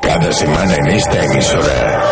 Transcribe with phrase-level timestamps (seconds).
[0.00, 2.04] Cada semana en esta emisora,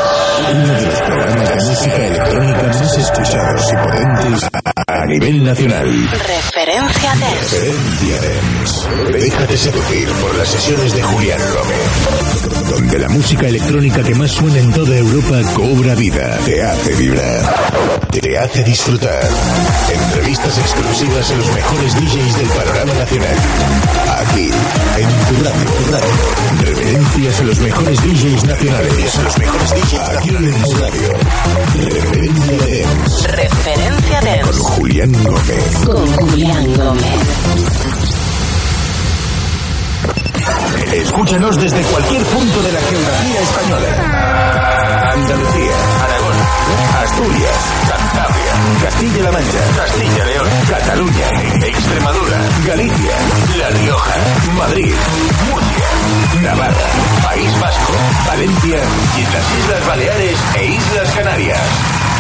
[0.53, 4.49] uno de los programas de música electrónica más escuchados y potentes
[4.87, 6.11] a nivel nacional.
[6.11, 7.61] Referencia Dance.
[7.61, 9.13] Referencia Dance.
[9.19, 12.50] Déjate seducir por las sesiones de Julián Gómez.
[12.71, 18.01] Donde la música electrónica que más suena en toda Europa cobra vida, te hace vibrar,
[18.13, 19.29] te hace disfrutar.
[19.93, 23.37] Entrevistas exclusivas a los mejores DJs del panorama nacional.
[24.21, 24.51] Aquí,
[24.99, 26.15] en tu radio, tu radio.
[26.61, 29.19] Referencias a los mejores DJs nacionales.
[29.19, 31.09] A los mejores DJs Aquí en tu radio.
[31.75, 33.29] Referencia Dance.
[33.29, 34.59] Referencia Con Dance.
[34.77, 35.75] Julián Gómez.
[35.87, 38.10] Con Julián Gómez.
[40.93, 43.89] Escúchanos desde cualquier punto de la geografía española.
[45.13, 46.37] Andalucía, Aragón,
[47.03, 47.57] Asturias,
[47.89, 48.53] Cantabria,
[48.83, 51.29] Castilla-La Mancha, Castilla-León, Cataluña,
[51.67, 53.15] Extremadura, Galicia,
[53.59, 54.15] La Rioja,
[54.57, 54.95] Madrid,
[55.51, 56.87] Murcia, Navarra,
[57.25, 57.93] País Vasco,
[58.27, 58.79] Valencia
[59.19, 62.20] y las Islas Baleares e Islas Canarias.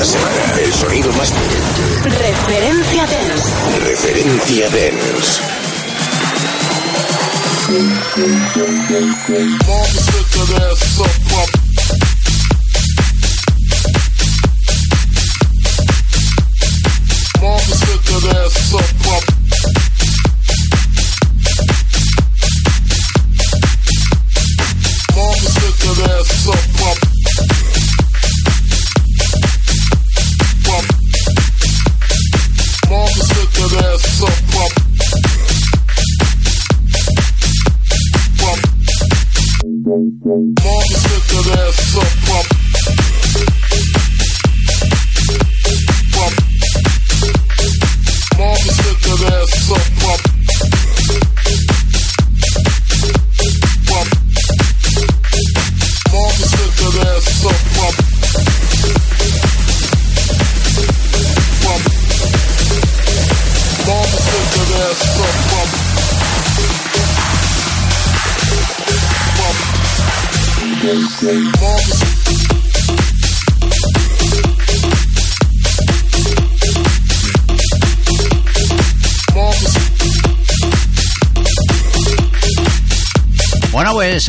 [0.00, 2.18] Cada semana el sonido más potente.
[2.18, 3.52] Referencia Dance.
[3.84, 5.60] Referencia Dance.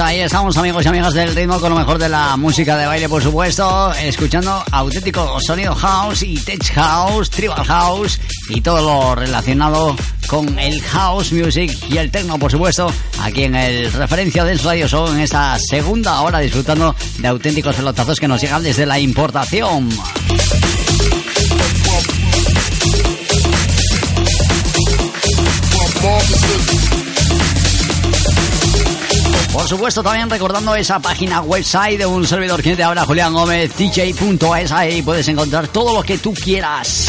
[0.01, 3.07] Ahí estamos amigos y amigas del ritmo con lo mejor de la música de baile,
[3.07, 8.19] por supuesto, escuchando auténtico sonido house y tech house, tribal house
[8.50, 9.95] y todo lo relacionado
[10.28, 12.91] con el house music y el techno, por supuesto,
[13.22, 18.19] aquí en el referencia del Radio Show en esta segunda hora disfrutando de auténticos pelotazos
[18.19, 19.89] que nos llegan desde la importación.
[29.53, 33.72] Por supuesto, también recordando esa página website de un servidor que te habla, Julián Gómez,
[33.78, 34.72] dj.es.
[34.72, 37.07] Ahí puedes encontrar todo lo que tú quieras.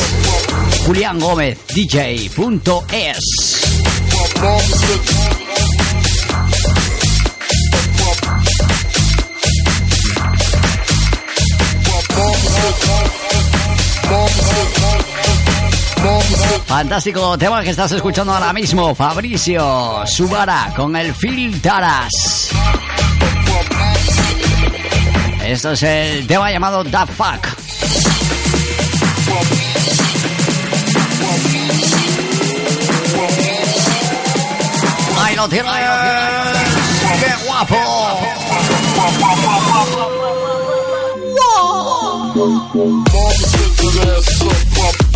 [0.84, 3.18] Julián Gómez, dj.es.
[16.66, 22.31] Fantástico tema que estás escuchando ahora mismo, Fabricio Subara con el Filtaras.
[25.52, 27.46] Esto es el tema llamado Da Fuck.
[35.18, 35.72] Ahí lo tienes.
[37.20, 37.76] ¡Qué guapo!
[44.96, 45.11] Mama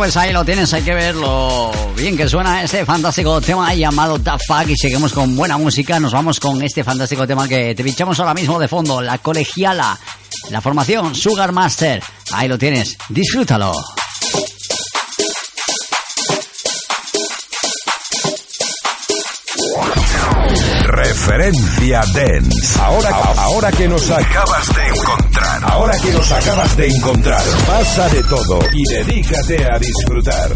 [0.00, 4.18] Pues ahí lo tienes, hay que ver lo bien que suena este fantástico tema llamado
[4.18, 6.00] Punk y seguimos con buena música.
[6.00, 9.98] Nos vamos con este fantástico tema que te pinchamos ahora mismo de fondo, la colegiala,
[10.48, 12.02] la formación Sugar Master.
[12.32, 13.74] Ahí lo tienes, disfrútalo.
[21.30, 22.80] Referencia Dance.
[22.80, 25.60] Ahora, ahora que nos acabas de encontrar.
[25.62, 27.42] Ahora que nos acabas de encontrar.
[27.68, 30.50] Pasa de todo y dedícate a disfrutar.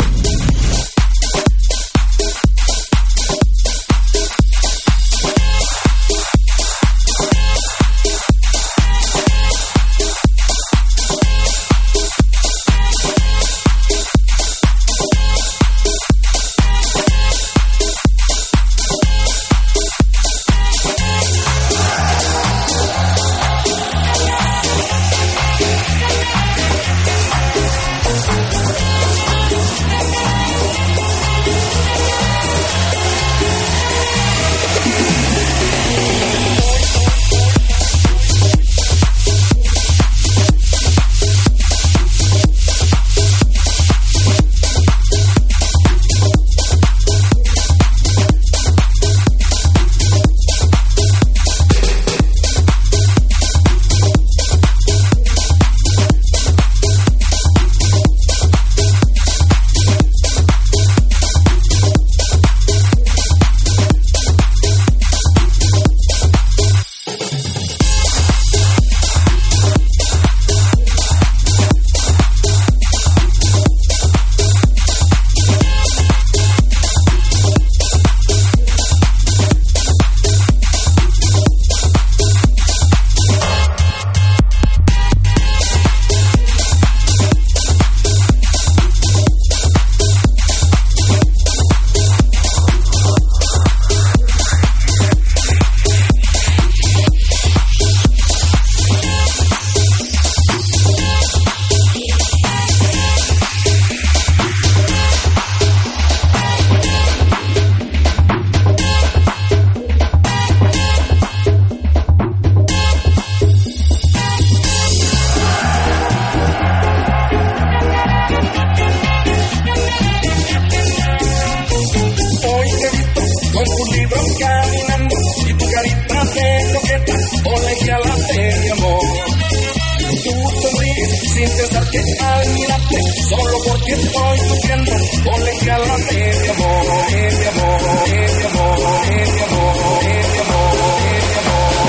[131.47, 132.97] Sin pensar que al mirarte,
[133.29, 134.93] solo porque estoy sufriendo,
[135.25, 139.69] colegiala de mi amor, de mi amor, de mi amor, de mi amor,
[140.01, 141.85] de mi amor, de mi amor,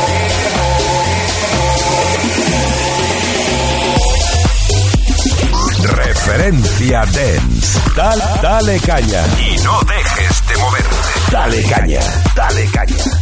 [5.95, 7.79] Referencia Dance.
[7.95, 9.23] Dale, dale caña.
[9.37, 10.95] Y no dejes de moverte.
[11.31, 12.01] Dale caña.
[12.35, 13.14] Dale caña.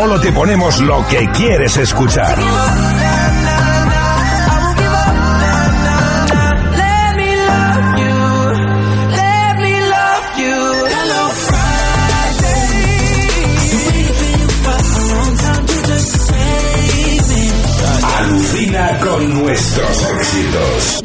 [0.00, 2.38] Solo te ponemos lo que quieres escuchar.
[18.18, 21.02] Alucina con nuestros éxitos.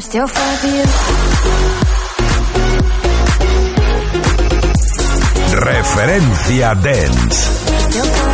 [5.50, 8.33] Referencia Dance.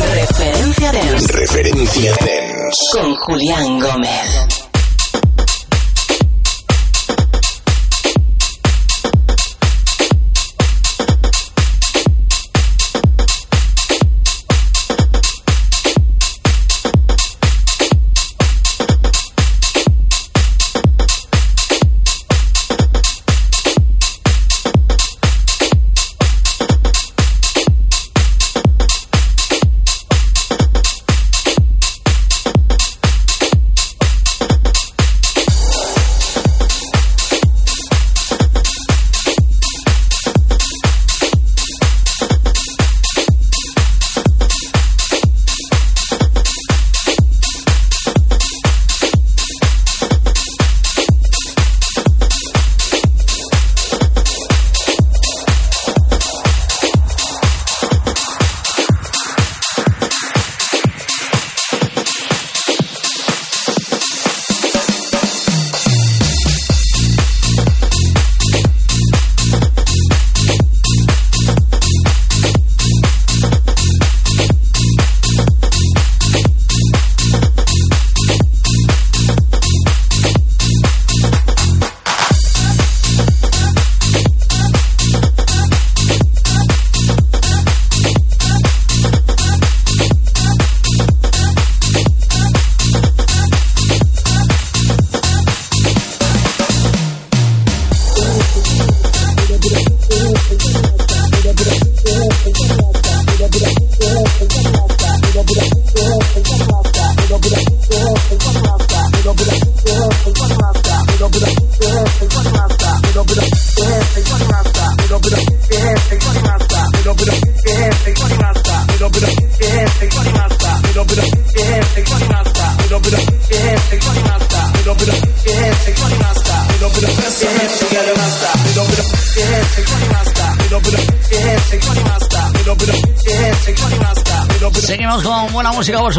[0.00, 1.32] Referencia Dance.
[1.32, 2.78] Referencia Dance.
[2.92, 4.47] Con Julián Gómez.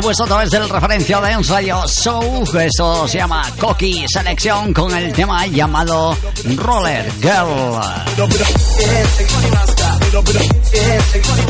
[0.09, 2.43] Por supuesto, a través del referencia de ensayo Show.
[2.59, 6.17] Esto se llama Coqui Selección con el tema llamado
[6.55, 7.79] Roller Girl.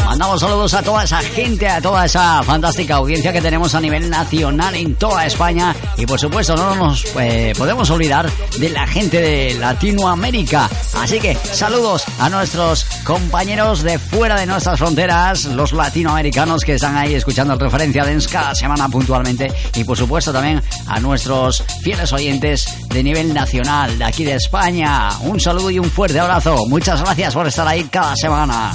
[0.06, 4.10] Mandamos saludos a toda esa gente, a toda esa fantástica audiencia que tenemos a nivel
[4.10, 5.74] nacional en toda España.
[5.96, 10.70] Y por supuesto, no nos eh, podemos olvidar de la gente de Latinoamérica.
[10.96, 16.96] Así que saludos a nuestros compañeros de fuera de nuestras fronteras, los latinoamericanos que están
[16.96, 19.52] ahí escuchando referencia de cada semana puntualmente.
[19.74, 25.10] Y por supuesto también a nuestros fieles oyentes de nivel nacional, de aquí de España.
[25.22, 26.68] Un saludo y un fuerte abrazo.
[26.68, 28.74] Muchas gracias por estar ahí cada semana.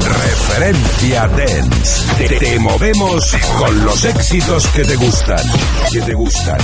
[0.00, 2.38] Referencia Dance.
[2.38, 5.46] Te, movemos con los éxitos que te gustan.
[5.92, 6.58] Que te gustan.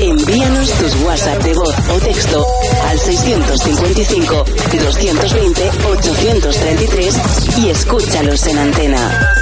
[0.00, 2.46] Envíanos tus WhatsApp de voz o texto
[2.88, 4.44] al 655
[4.78, 7.14] 220 833
[7.58, 9.34] y escúchalos en antena.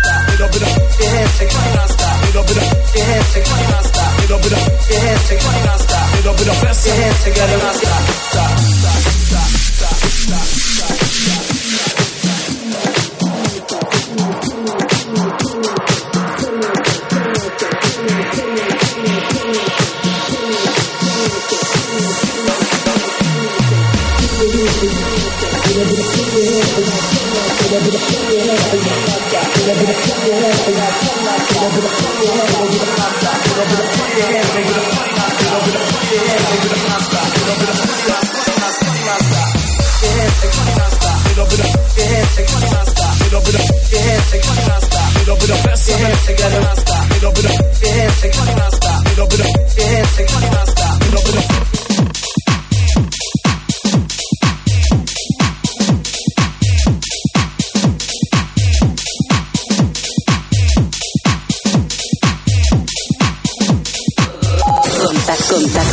[4.27, 4.59] It up, it up.
[4.91, 6.19] Your hands together now stop.
[6.19, 6.63] It up, it up.
[6.85, 8.03] Your hands together now stop.
[8.11, 8.57] Stop.
[25.77, 27.16] Thank you.
[45.97, 47.11] Your hands together, non-stop.
[47.11, 47.83] It up, it up.
[47.83, 49.07] Your hands together, non-stop.
[49.07, 49.77] It up, it up.
[49.77, 50.86] Your hands together, non-stop.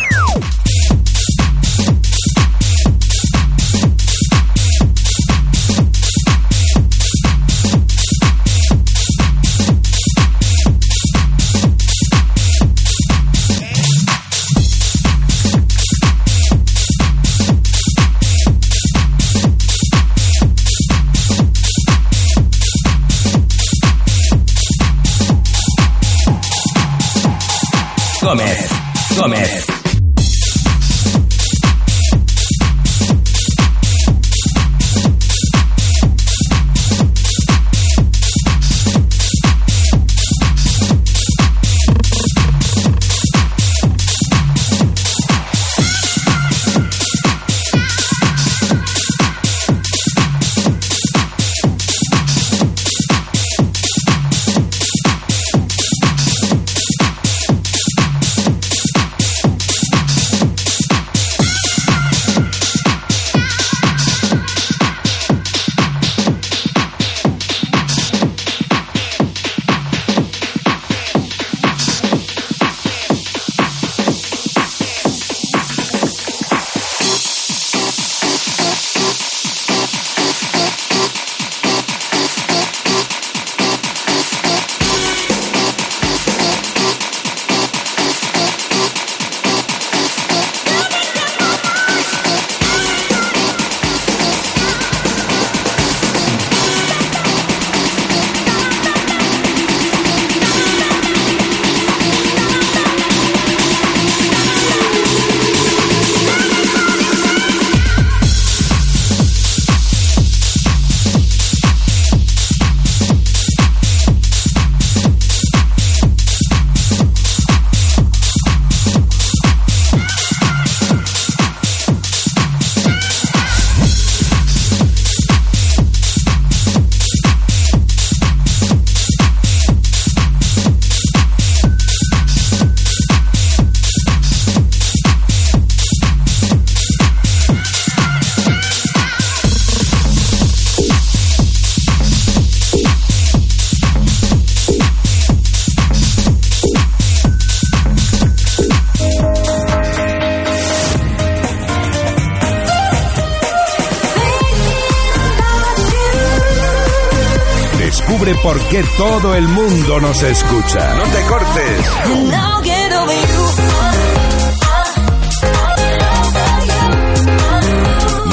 [158.96, 160.94] todo el mundo nos escucha.
[160.94, 161.90] No te cortes.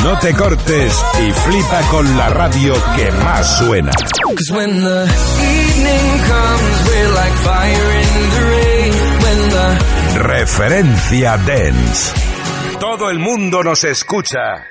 [0.04, 3.92] No te cortes y flipa con la radio que más suena.
[10.16, 12.14] Referencia Dance.
[12.80, 14.66] Todo el mundo nos escucha.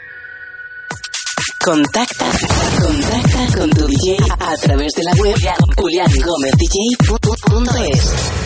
[1.64, 2.26] Contacta,
[2.80, 5.36] contacta con tu DJ a través de la web
[5.76, 8.39] juliangomez.dj.es.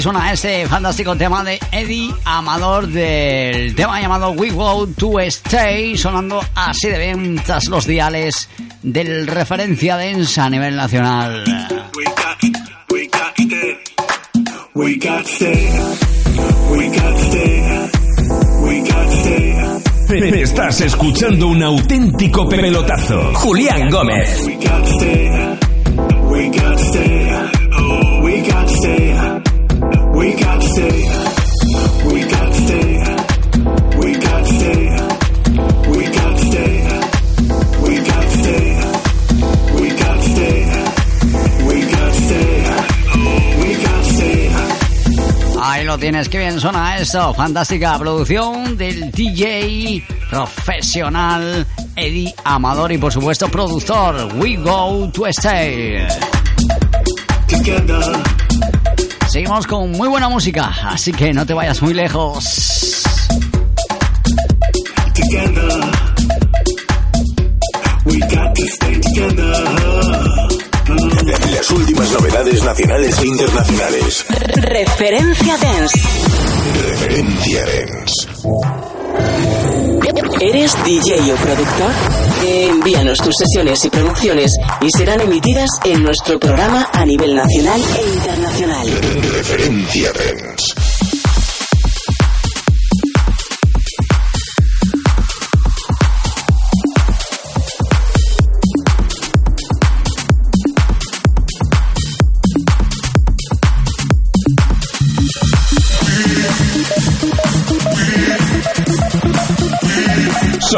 [0.00, 5.98] así suena este fantástico tema de Eddie Amador del tema llamado We Go to Stay,
[5.98, 8.48] sonando así de bien tras los diales
[8.82, 11.44] del referencia densa a nivel nacional.
[20.08, 23.34] Estás escuchando un auténtico pelotazo.
[23.34, 24.48] Julián Gómez.
[45.62, 47.32] Ahí lo tienes, qué bien suena eso.
[47.32, 56.06] Fantástica producción del DJ profesional Eddie Amador y por supuesto productor We Go to Stay.
[59.30, 63.04] Seguimos con muy buena música, así que no te vayas muy lejos.
[71.52, 74.24] Las últimas novedades nacionales e internacionales.
[74.56, 76.00] Referencia Dance.
[76.82, 78.69] Referencia Dance.
[80.40, 81.92] ¿Eres DJ o productor?
[82.42, 84.50] Envíanos tus sesiones y producciones
[84.80, 88.88] y serán emitidas en nuestro programa a nivel nacional e internacional.
[89.34, 90.69] Referencia Dance.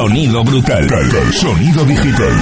[0.02, 0.84] Sonido brutal.
[1.30, 2.34] Sonido digital.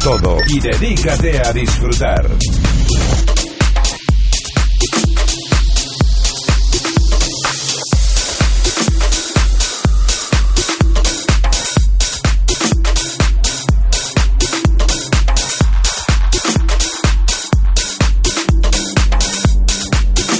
[0.00, 2.26] todo y dedícate a disfrutar.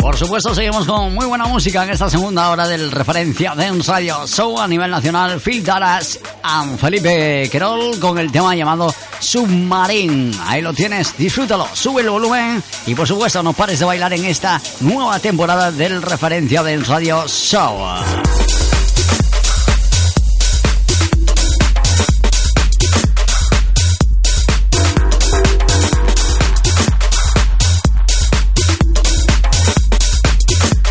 [0.00, 3.82] Por supuesto, seguimos con muy buena música en esta segunda hora del referencia de un
[3.82, 5.40] radio show a nivel nacional.
[5.40, 8.94] Phil Daras and Felipe Querol con el tema llamado
[9.30, 10.32] Submarine.
[10.44, 14.24] Ahí lo tienes, disfrútalo, sube el volumen y por supuesto no pares de bailar en
[14.24, 17.78] esta nueva temporada del referencia de un radio show.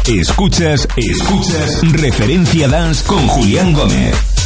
[0.08, 4.38] Escuchas, escuchas Referencia Dance con Julián Gómez.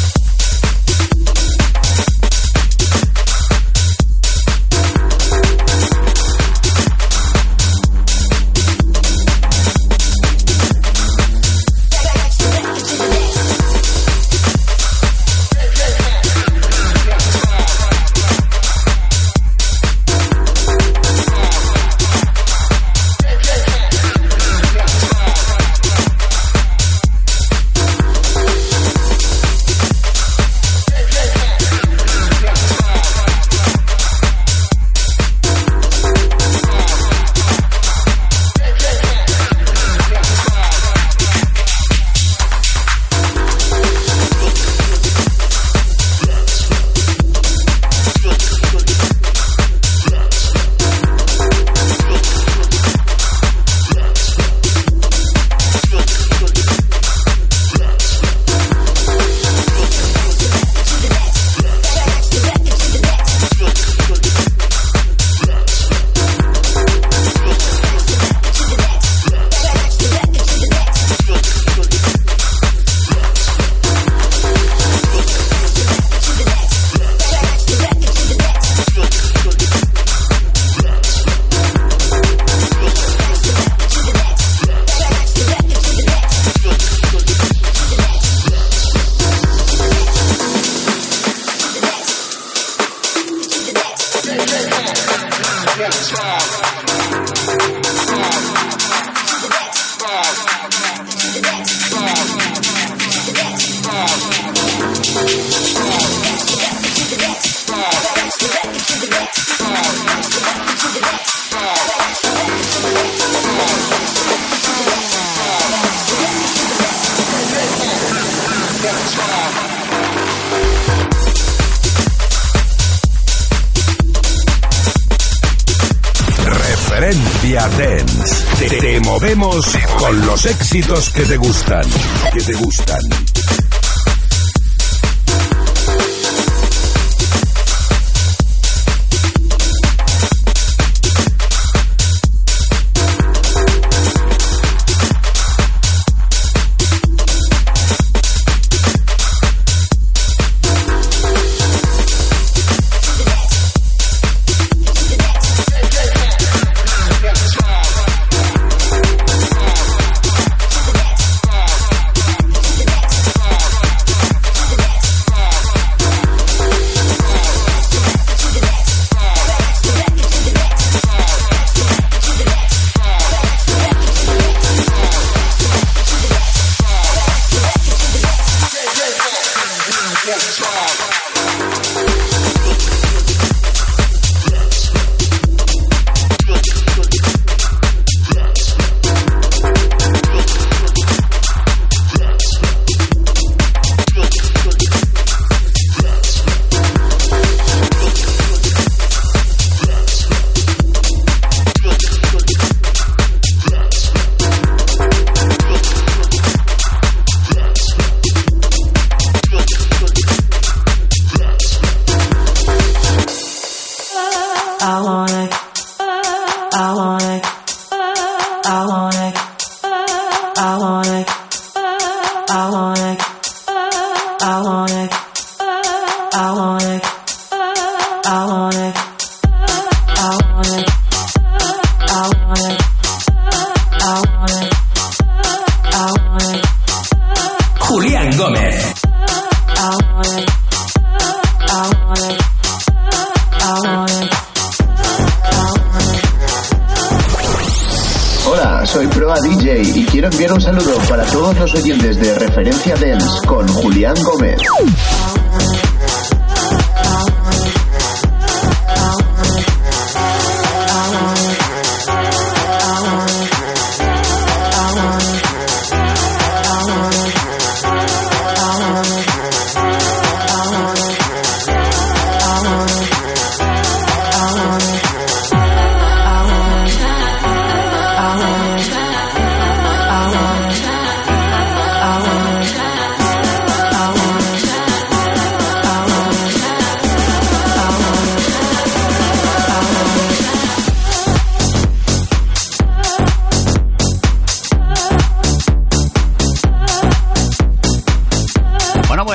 [130.45, 131.85] Éxitos que te gustan,
[132.33, 133.32] que te gustan.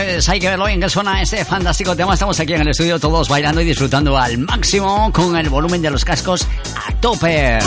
[0.08, 2.14] Hay que verlo bien que suena este fantástico tema.
[2.14, 5.90] Estamos aquí en el estudio todos bailando y disfrutando al máximo con el volumen de
[5.90, 7.58] los cascos a tope.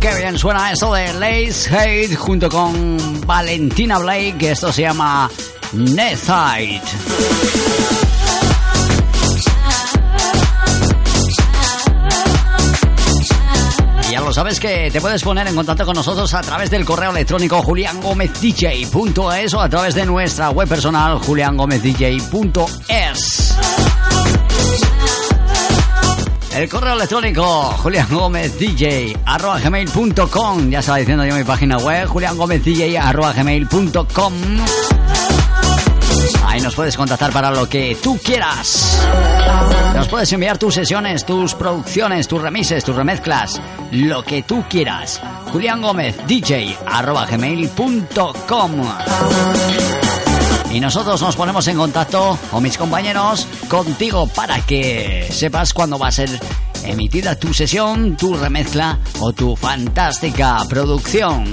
[0.00, 4.50] Qué bien suena esto de Lace Hate junto con Valentina Blake.
[4.50, 5.30] Esto se llama
[5.72, 6.82] Nethite.
[14.32, 19.54] Sabes que te puedes poner en contacto con nosotros a través del correo electrónico juliangomezdj.es
[19.54, 23.56] o a través de nuestra web personal juliangomezdj.es.
[26.54, 27.44] El correo electrónico
[27.82, 34.32] juliangomezdj.com Ya estaba diciendo yo mi página web juliangomezdj.com
[36.56, 38.98] Ahí nos puedes contactar para lo que tú quieras.
[39.94, 45.20] Nos puedes enviar tus sesiones, tus producciones, tus remises, tus remezclas, lo que tú quieras.
[45.52, 48.70] Julián Gómez, DJ, arroba gmail.com.
[50.70, 56.08] Y nosotros nos ponemos en contacto, o mis compañeros, contigo para que sepas cuándo va
[56.08, 56.30] a ser
[56.84, 61.52] emitida tu sesión, tu remezcla o tu fantástica producción.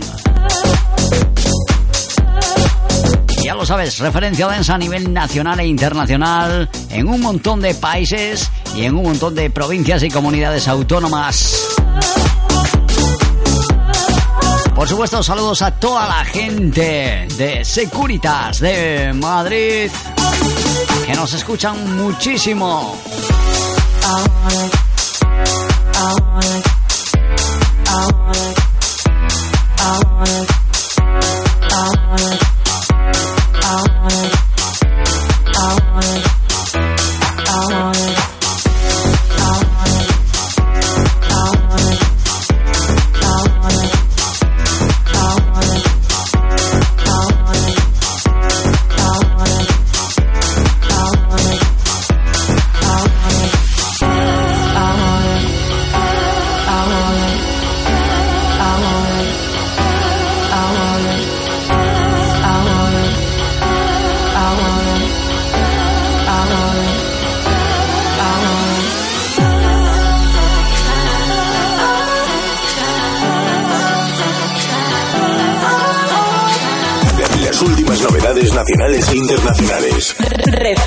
[3.43, 8.49] Ya lo sabes, referencia densa a nivel nacional e internacional en un montón de países
[8.73, 11.53] y en un montón de provincias y comunidades autónomas.
[14.73, 19.91] Por supuesto, saludos a toda la gente de Securitas de Madrid
[21.06, 22.97] que nos escuchan muchísimo.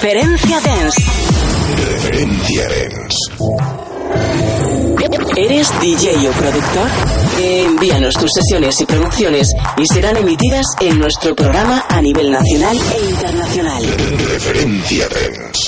[0.07, 1.03] Referencia Dance.
[1.79, 3.17] Referencia Dance.
[5.37, 6.89] ¿Eres DJ o productor?
[7.41, 13.11] Envíanos tus sesiones y producciones y serán emitidas en nuestro programa a nivel nacional e
[13.11, 13.83] internacional.
[14.29, 15.66] Referencia Dance.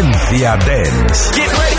[0.00, 1.69] Frecuencia Dance.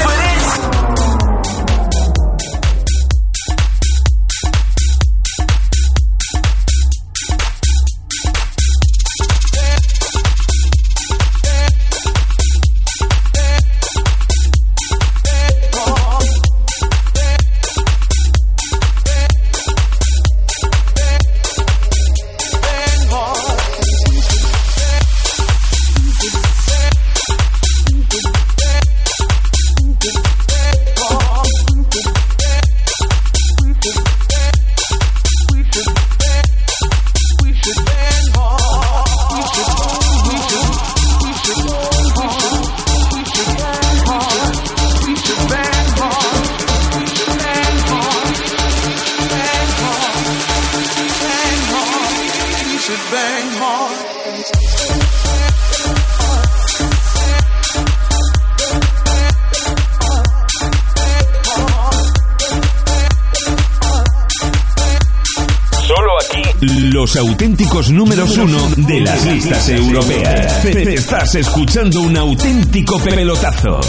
[66.61, 70.65] Los auténticos números uno de las listas europeas.
[70.65, 73.79] Estás escuchando un auténtico pelotazo.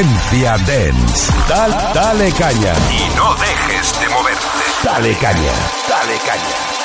[0.00, 1.32] Dance.
[1.48, 2.72] Dale, dale caña.
[2.92, 4.46] Y no dejes de moverte.
[4.84, 5.52] Dale caña,
[5.88, 6.78] dale caña.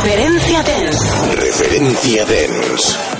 [0.00, 1.36] Referencia Dance.
[1.36, 3.12] Referencia Dance.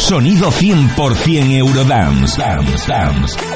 [0.00, 2.38] Sonido 100% Eurodance.
[2.38, 3.53] Dance, dance.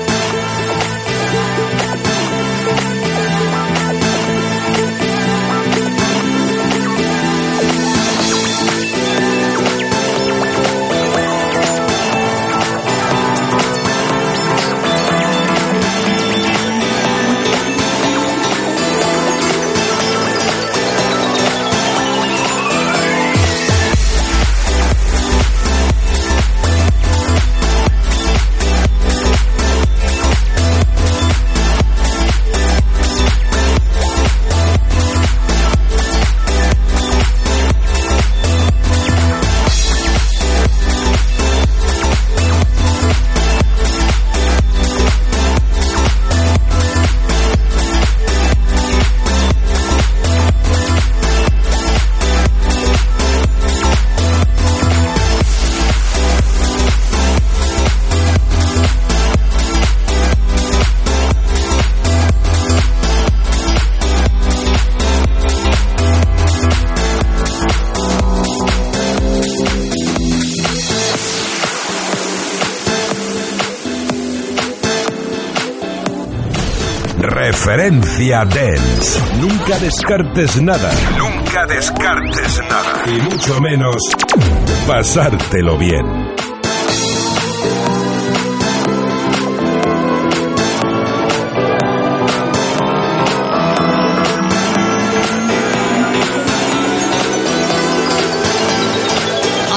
[77.68, 79.20] Referencia Dance.
[79.42, 80.90] Nunca descartes nada.
[81.18, 83.02] Nunca descartes nada.
[83.06, 83.96] Y mucho menos
[84.86, 86.06] pasártelo bien.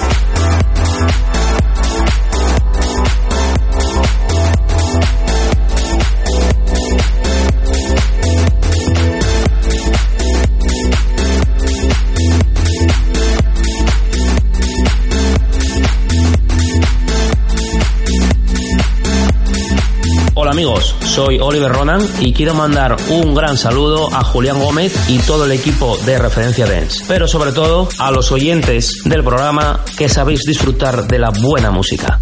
[21.39, 25.51] Soy Oliver Ronan y quiero mandar un gran saludo a Julián Gómez y todo el
[25.51, 31.07] equipo de Referencia Dance, pero sobre todo a los oyentes del programa que sabéis disfrutar
[31.07, 32.19] de la buena música.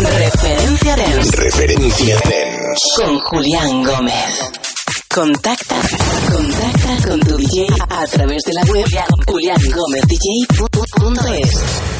[0.00, 1.36] Referencia Dance.
[1.36, 3.04] Referencia Dance.
[3.04, 4.50] Con Julián Gómez.
[5.14, 5.80] Contacta,
[6.30, 8.84] contacta con tu DJ a través de la web
[9.26, 10.75] juliangomez.dj.es.
[10.94, 11.95] brought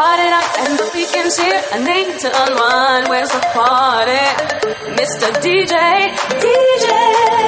[0.00, 1.60] it up and the weekend's here.
[1.72, 3.08] I need to unwind.
[3.08, 4.24] Where's the party?
[4.96, 5.28] Mr.
[5.44, 5.76] DJ,
[6.40, 6.88] DJ.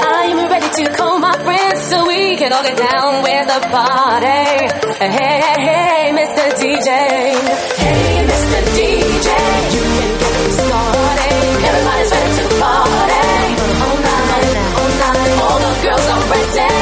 [0.04, 3.22] I'm ready to call my friends so we can all get down.
[3.24, 4.68] Where's the party?
[5.00, 6.44] Hey, hey, hey, Mr.
[6.60, 6.90] DJ.
[7.80, 8.58] Hey, Mr.
[8.76, 9.28] DJ.
[9.72, 11.32] You can get me started.
[11.68, 13.24] Everybody's ready to party.
[13.80, 15.32] All night, all night.
[15.40, 16.81] All the girls are ready.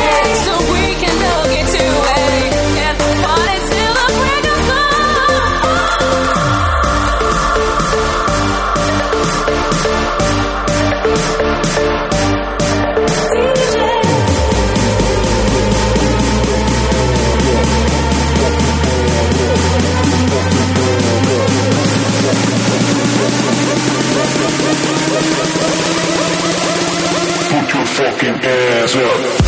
[28.01, 29.40] Fucking ass up.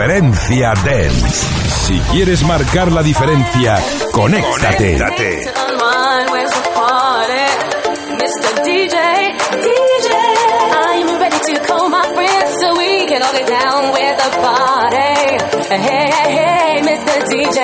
[0.00, 1.46] Referencia Dance.
[1.84, 3.76] Si quieres marcar la diferencia,
[4.12, 4.96] conéctate.
[4.96, 6.30] to unwind.
[6.30, 7.44] Where's the party?
[8.16, 8.48] Mr.
[8.64, 8.96] DJ,
[9.60, 10.10] DJ.
[10.72, 14.96] I'm ready to call my friends so we can all get down with the party.
[15.68, 17.20] Hey, hey, hey, Mr.
[17.28, 17.58] DJ.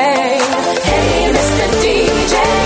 [0.85, 1.65] Hey, Mr.
[1.81, 2.66] DJ.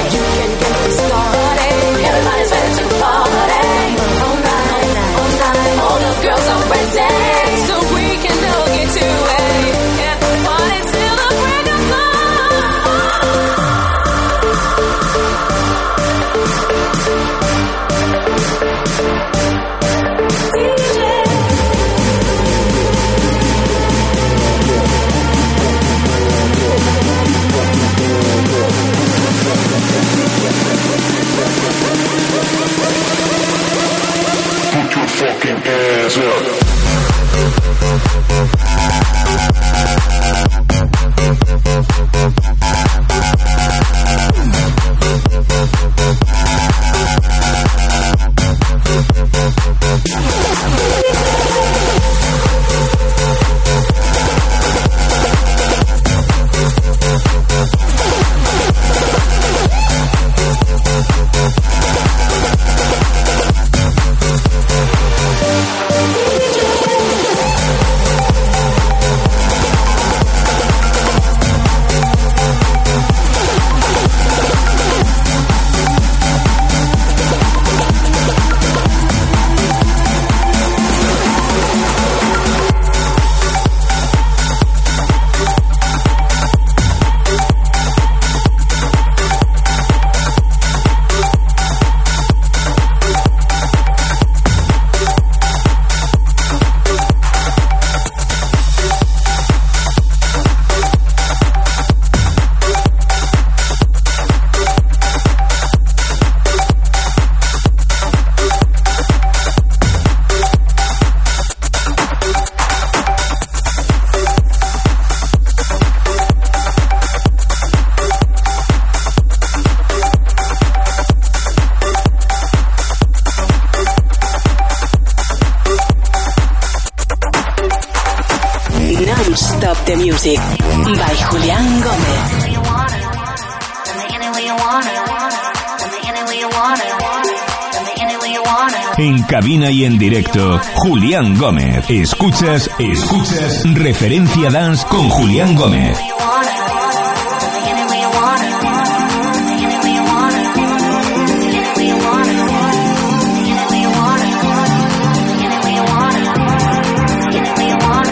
[140.90, 141.84] Julián Gómez.
[141.88, 145.96] Escuchas, escuchas Referencia Dance con Julián Gómez.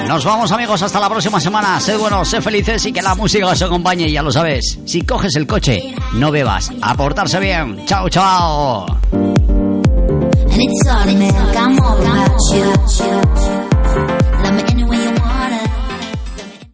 [0.07, 1.81] Nos vamos amigos hasta la próxima semana.
[1.81, 4.79] Sed buenos, sed felices y que la música os acompañe, ya lo sabes.
[4.85, 6.71] Si coges el coche, no bebas.
[6.81, 7.85] A portarse bien.
[7.87, 8.87] Chao, chao.
[12.51, 13.38] And it's